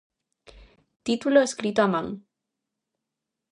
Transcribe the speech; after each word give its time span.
Título 1.07 1.37
escrito 1.47 1.79
á 1.85 1.87
man. 1.93 2.07